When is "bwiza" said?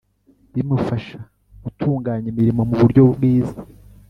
3.13-3.57